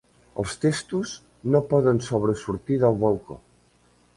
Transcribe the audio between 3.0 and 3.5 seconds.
balcó.